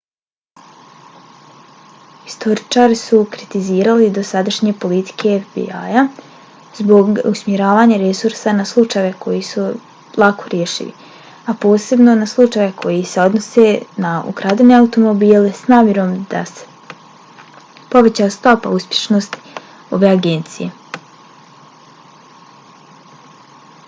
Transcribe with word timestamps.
historičari 2.27 2.95
su 3.01 3.17
kritizirali 3.33 4.05
dosadašnje 4.15 4.71
politike 4.85 5.33
fbi-ja 5.49 6.01
zbog 6.79 7.19
usmjeravanja 7.31 7.99
resursa 8.03 8.53
na 8.61 8.65
slučajeve 8.69 9.11
koji 9.25 9.41
su 9.49 9.65
lako 10.23 10.49
rešivi 10.55 10.95
a 11.53 11.55
posebno 11.67 12.15
na 12.23 12.29
slučajeve 12.33 12.73
koji 12.85 13.03
se 13.11 13.21
odnose 13.27 13.67
na 14.07 14.13
ukradene 14.33 14.77
automobile 14.79 15.53
s 15.61 15.73
namjerom 15.75 16.15
da 16.33 16.43
se 16.53 17.77
poveća 17.93 18.31
stopa 18.39 18.73
uspješnosti 18.79 19.55
ove 19.99 20.15
agencije 20.17 20.71